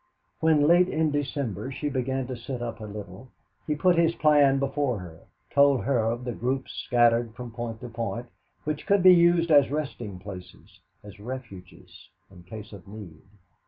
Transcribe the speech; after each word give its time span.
When, 0.39 0.63
late 0.67 0.89
in 0.89 1.11
December, 1.11 1.71
she 1.71 1.87
began 1.87 2.25
to 2.25 2.35
sit 2.35 2.59
up 2.59 2.79
a 2.79 2.85
little, 2.85 3.27
he 3.67 3.75
put 3.75 3.99
his 3.99 4.15
plan 4.15 4.57
before 4.57 4.97
her, 4.97 5.19
told 5.53 5.83
her 5.83 5.99
of 5.99 6.23
the 6.23 6.31
groups 6.31 6.73
scattered 6.87 7.35
from 7.35 7.51
point 7.51 7.81
to 7.81 7.87
point, 7.89 8.25
which 8.63 8.87
could 8.87 9.03
be 9.03 9.13
used 9.13 9.51
as 9.51 9.69
resting 9.69 10.17
places, 10.17 10.79
as 11.03 11.19
refuges 11.19 12.09
in 12.31 12.41
case 12.41 12.73
of 12.73 12.87
need. 12.87 13.21